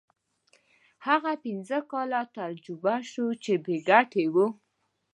[1.07, 4.47] هغه پنځه کاله تجربه شو چې بې ګټې وو.